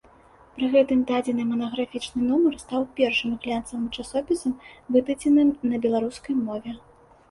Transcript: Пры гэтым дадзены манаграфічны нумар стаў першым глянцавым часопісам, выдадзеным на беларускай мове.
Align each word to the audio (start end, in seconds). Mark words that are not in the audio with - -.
Пры 0.53 0.69
гэтым 0.75 1.03
дадзены 1.11 1.45
манаграфічны 1.49 2.21
нумар 2.31 2.57
стаў 2.63 2.81
першым 3.03 3.31
глянцавым 3.45 3.87
часопісам, 3.95 4.59
выдадзеным 4.93 5.57
на 5.73 5.87
беларускай 5.89 6.45
мове. 6.47 6.71